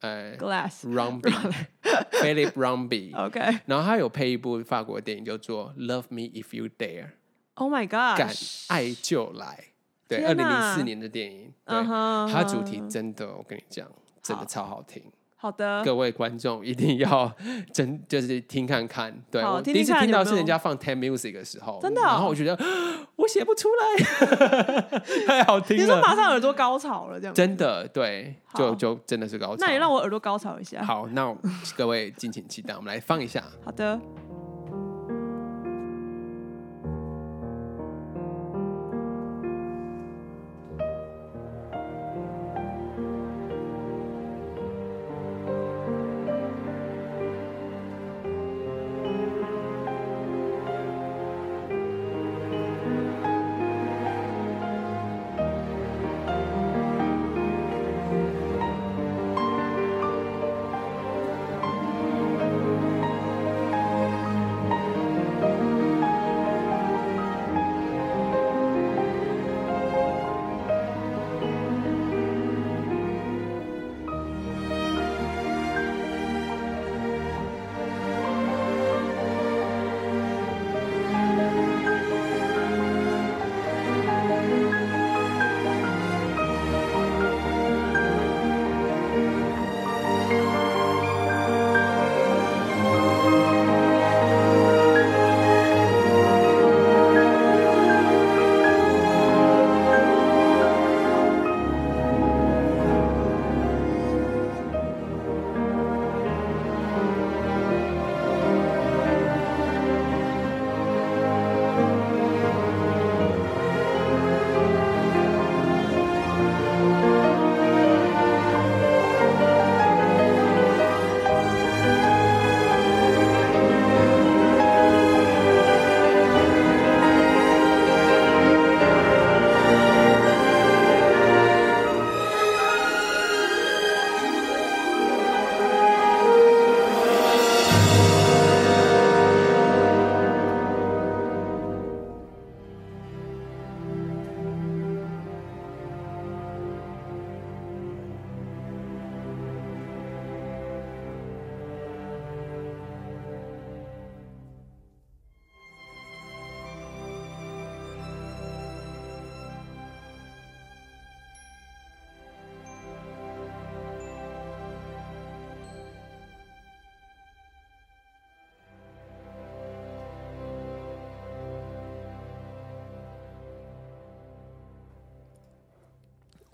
[0.00, 3.14] 呃 Glass Rumby，Philip Rumby。
[3.16, 7.10] OK，然后他有配一部法国电影叫做 Love Me If You Dare。
[7.54, 8.34] Oh my God，敢
[8.68, 9.66] 爱就来，
[10.08, 12.26] 对，二零零四年的电影，对，uh.
[12.32, 13.86] 它主题真的，我跟你讲，
[14.22, 15.02] 真的超好听。
[15.42, 17.28] 好的，各位观众一定要
[17.74, 22.56] 真就是听看看，对，我第一次听到是人家放 Ten Music 的时候，真的、哦，然后我觉得
[23.16, 31.36] 我写不出来， 太好听了，你说马上耳朵高潮了，这样真的对，就就真的是高潮，那你让我耳朵高潮一下，好，那
[31.76, 34.00] 各位敬请期待，我们来放一下，好的。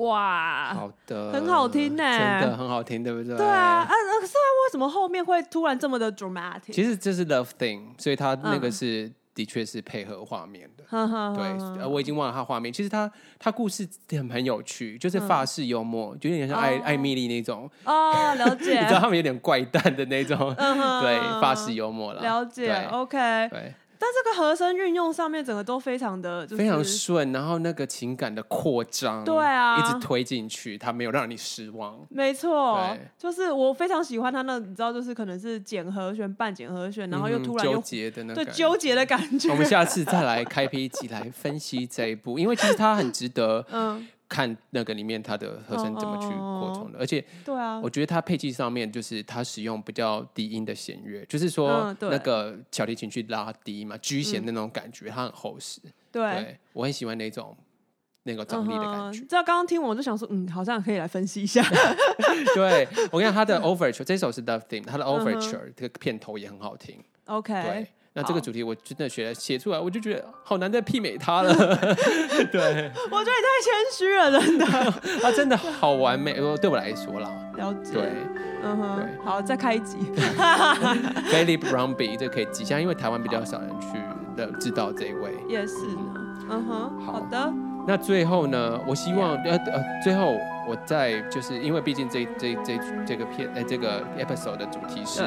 [0.09, 3.37] 哇，好的，很好听呢，真的很好听，对不对？
[3.37, 3.89] 对啊，啊，
[4.21, 6.73] 可是他为什么后面会突然这么的 dramatic？
[6.73, 10.85] 其实这是 Love thing，所以他那个是、嗯、的确是配合画面的。
[11.35, 12.73] 对，我已经忘了他画面。
[12.73, 17.71] 其实他他故事很很有趣，就是法式幽默，就有点像艾艾米丽那种。
[17.85, 18.79] 哦，了解。
[18.81, 22.23] 你知道他们有点怪诞的那种，对，法式幽默了。
[22.23, 23.49] 了解，OK。
[23.51, 23.75] 对。
[23.99, 31.99] 但这个和声运用上面，整个都非常的，非常顺，然后那个情感的扩张，对啊，一直推进去，它没有让你失望。
[32.09, 39.51] 没错，就是我非常喜欢他那，你知道，就是可能是减和弦、半减和弦，然后又突然又纠结的那对纠结的感觉。
[39.53, 44.07] 我们下次再来开辟一集来分析这一部，因为其实它很值得，嗯。
[44.29, 55.81] 看那个里面它的和声怎么去扩充的，而且，对啊，我觉得它配器上面就是它使用比较低音的弦乐，就是说那个小提琴去拉低嘛，G 弦的那种感觉，它很厚实。
[56.13, 57.57] 对，我很喜欢那种
[58.25, 59.21] 那个张力的感觉。
[59.21, 61.63] 知道刚刚听我就想说，嗯，好像可以来分析一下。
[62.55, 67.03] 对，我跟你讲它的 Overture，这首是 Love Theme，它的 Overture 这个片头也很好听。
[67.25, 67.87] OK。
[68.21, 71.55] 那这个主题我真的学写出来，我就觉得好难再媲美他了。
[71.55, 74.67] 对， 我觉得你太谦虚了，真的。
[75.23, 77.31] 他 真的好完美，对我来说啦。
[77.57, 77.93] 了解。
[77.93, 78.03] 对，
[78.65, 79.09] 嗯哼。
[79.25, 79.97] 好，再开一集。
[81.31, 83.99] Philip Brumby 这可以记下，因为台湾比较少人去
[84.37, 85.33] 的知道这一位。
[85.49, 86.15] 也是呢。
[86.51, 87.01] 嗯哼。
[87.07, 87.53] 好的。
[87.87, 88.79] 那最后呢？
[88.87, 90.37] 我希望呃呃，最后
[90.69, 95.23] 我在就是因为毕竟这这这这个片呃这个 episode 的主题是。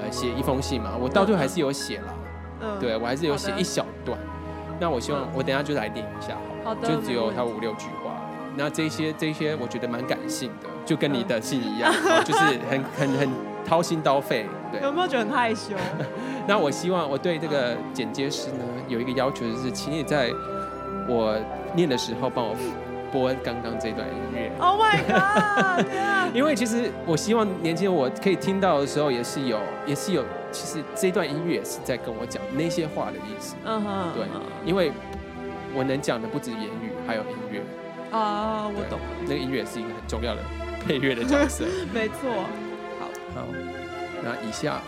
[0.00, 2.14] 呃，写一封信嘛，我到最后还是有写了，
[2.60, 4.16] 嗯，对我还是有写一小段。
[4.78, 8.14] 那我希望我等下就来念一下，好，就只有他五六句话。
[8.54, 11.92] 那这些这些我觉得蛮感性的，就跟你的信一样，
[12.24, 13.28] 就是很很很
[13.66, 14.46] 掏心掏肺。
[14.70, 15.74] 对，有没有觉得很害羞？
[16.46, 20.30] 那我希望我对这个剪接师呢有一个要求，就是请你在
[21.08, 21.36] 我
[21.74, 22.54] 念的时候帮我。
[23.12, 24.50] 播刚刚这段音乐。
[24.58, 25.86] Oh my god！
[26.34, 33.56] 因为其实我希望年轻人我可以听到的时候，也是有，也是有，其实这段音乐也是在跟我讲那些话的意思。
[33.64, 34.12] 嗯哼。
[34.14, 34.26] 对，
[34.64, 34.92] 因为
[35.74, 37.62] 我能讲的不止言语，还有音乐。
[38.10, 38.98] 啊，我懂。
[39.22, 40.42] 那个音乐是一个很重要的
[40.86, 41.64] 配乐的角色。
[41.92, 42.30] 没错。
[42.98, 43.06] 好。
[43.34, 43.46] 好。
[44.22, 44.80] 那以下，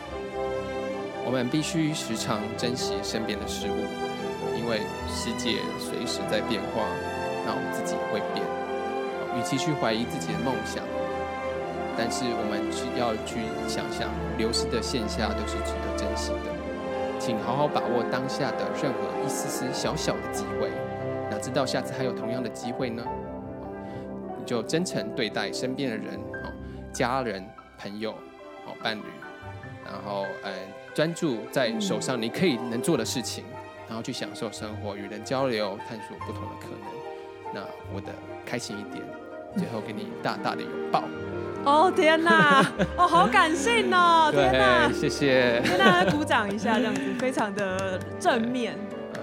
[1.25, 3.87] 我们必须时常珍惜身边的事物，
[4.59, 6.83] 因为世界随时在变化。
[7.45, 8.45] 那我们自己也会变，
[9.37, 10.83] 与其去怀疑自己的梦想，
[11.97, 16.51] 但是我们需要去想想，流失的线下都是值得珍惜的。
[17.19, 20.71] 请好好把握当下的任何一丝丝小小的机会，
[21.31, 23.05] 哪知道下次还有同样的机会呢？
[24.39, 26.53] 你就真诚对待身边的人，哦，
[26.93, 27.47] 家人、
[27.79, 28.13] 朋友、
[28.67, 29.03] 哦，伴侣，
[29.85, 30.51] 然后呃，
[30.95, 33.45] 专注在手上你可以能做的事情，
[33.87, 37.00] 然后去享受生活，与人交流，探索不同的可能。
[37.53, 37.61] 那
[37.93, 38.09] 我的
[38.47, 39.05] 开心一点，
[39.57, 41.05] 最后给你大大的拥抱。
[41.65, 42.65] 哦天哪，
[42.97, 48.79] 哦好感性哦，天哪，谢谢，跟大家鼓掌一下，这样子非常的正面。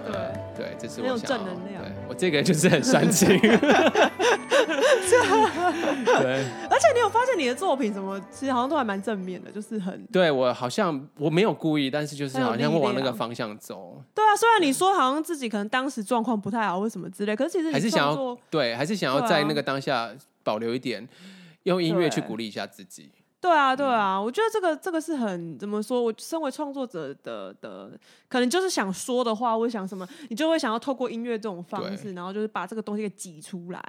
[0.05, 0.15] 对
[0.55, 1.83] 对，这是我有正能量。
[2.07, 3.27] 我这个人就是很煽情。
[6.21, 6.45] 对，
[6.77, 10.05] 而且你有发现你的作品什么，其实好像都还蛮正面的，就是很。
[10.11, 13.99] 对我好像我没有故意，但是就是好像会往那个方向走。
[14.13, 20.11] 对啊，虽然你说好像自己可能当时状况不太好或什么之类，可是其实还是想要对，还是想要在那个当下
[20.43, 21.09] 保留一点，
[21.63, 23.09] 用音乐去鼓励一下自己。
[23.47, 26.01] 对啊，对啊，我觉得这个这个是很怎么说？
[26.03, 27.89] 我身为创作者的的，
[28.27, 33.81] 可能就是想说的话，或者想什么，你就会想要透过音乐这种方式，然后就是把这个东西给挤出来，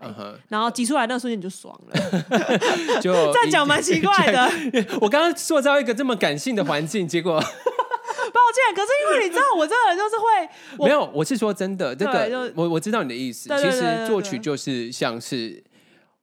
[0.47, 2.01] 然后挤出来那瞬间你就爽了。
[3.03, 4.49] 就这样讲蛮奇怪的。
[5.03, 13.49] 我刚刚塑造一个这么感性的环境，结果 抱歉，可是因为你知道，我这个人就是会没有，我是说真的，这个我我知道你的意思。
[13.49, 15.65] 其实作曲就是像是。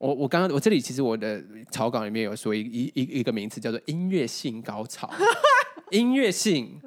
[0.06, 5.12] 我我刚刚我这里其实我的草稿里面有说一一一一个名词叫做音乐性高潮，
[5.90, 6.80] 音乐性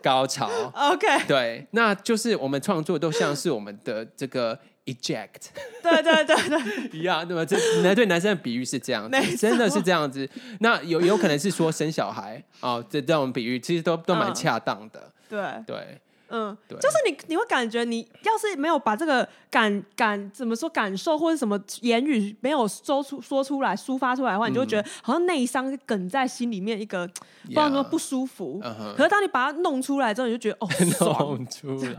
[0.00, 0.48] 高潮。
[0.74, 4.56] OK，对，那就是我们创作都像是我们的这个
[4.86, 5.50] eject，
[5.82, 7.44] 对对对对，一样，对吧？
[7.44, 10.28] 这男对男生的比喻是这样子，真的是这样子。
[10.60, 15.12] 那有有可能是说生小孩哦，这这种比喻其实都都蛮恰当的。
[15.28, 16.00] 对对。
[16.30, 27.06] 嗯，对，就是你，你会感觉你要是没有把这个感感怎么说感受或者什么言语没有说出说出来抒发出来的话，嗯、你就会觉得好像内伤梗在心里面一个
[27.44, 28.60] 不知道什么不舒服。
[28.62, 28.94] Uh huh.
[28.96, 30.68] 可是当你把它弄出来之后，你就觉得哦，
[31.36, 31.90] 弄出来，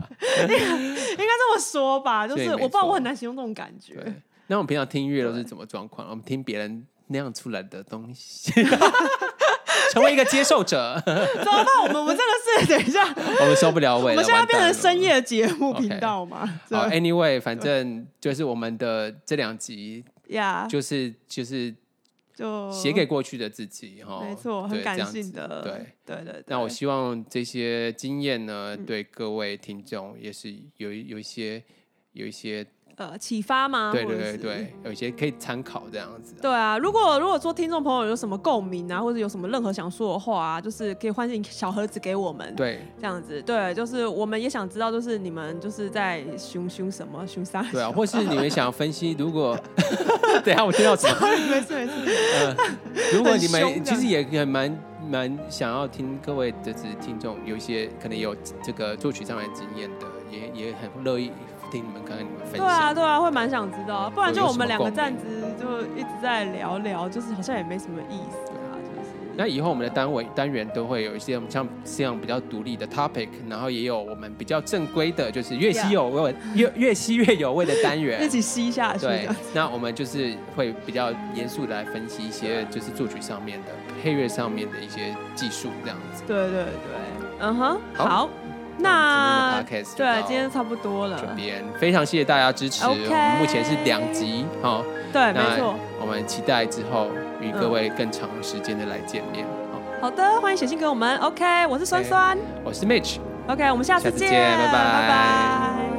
[0.42, 3.94] 应 该应该这么说吧，就是我不知道我很难形容这种感觉。
[3.94, 4.14] 对，
[4.46, 6.08] 那我们平常听音乐都是怎么状况？
[6.08, 8.52] 我们听别人那样出来的东西。
[9.92, 11.66] 成为一个接受者， 怎么办？
[11.82, 13.06] 我们我们这个是等一下，
[13.40, 14.10] 我们受不了尾了。
[14.12, 16.46] 我们现在变成深夜节目频道嘛？
[16.70, 21.74] 好，Anyway，反正就是我们的这两集呀，就是就是
[22.34, 26.42] 就写给过去的自己哈，没错，很感性的，对对对。
[26.46, 31.62] 那我希望这些经验呢，对各位听众也是有有一些
[32.12, 32.66] 有一些。
[32.96, 33.90] 呃，启发吗？
[33.92, 36.34] 对对对对，有一些可以参考这样子。
[36.40, 42.54] 对啊，如果如果说听众朋友有什么共鸣啊，或者有什么任何想说的话啊，就是可以欢迎小盒子给我们。
[42.54, 47.62] 对，这样子，对，就是我们也想知道，就是你们就是在凶凶什么凶啥？
[47.72, 49.58] 对啊，或是你们想要分析，如果
[50.44, 51.28] 等下我听到什么？
[51.50, 51.92] 没事没事。
[52.40, 52.56] 呃，
[53.14, 54.78] 如果你们其实也也蛮
[55.08, 61.32] 蛮想要听各位的听众有一些可能有这个作曲上面经验的，也也很乐意。
[61.72, 62.66] 听你们看看你们分享。
[62.66, 65.24] 对啊，对啊，会蛮想知道，不然就我们两个这样子
[65.58, 69.08] 就一直在聊聊，就是好像也没什么意思啊，就是。
[69.34, 79.06] 那以后我们的单位单元都会有一些像这样比较独立的 topic，然后也有我们比较正规的，就是越吸有味越越吸越有味的单元， 一起吸下去。
[79.06, 83.68] 对，那我们就是会比较严肃的来分析一些就是作曲上面的
[84.02, 86.22] 配乐上面的一些技术这样子。
[86.26, 86.68] 对对对，
[87.40, 88.28] 嗯哼，好。
[88.78, 89.62] 那
[89.96, 91.18] 对，今天差不多了。
[91.20, 93.04] 这边非常谢谢大家支持，我们
[93.38, 95.74] 目前是两集，好，对，没错。
[96.00, 97.08] 我们期待之后
[97.40, 99.46] 与各位更长时间的来见面，
[100.00, 101.16] 好的，欢迎写信给我们。
[101.18, 103.18] OK，我是酸酸，我是 Mitch。
[103.48, 105.91] OK，我们下次见，拜拜。